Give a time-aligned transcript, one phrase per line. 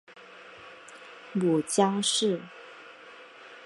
[1.31, 2.41] 母江氏。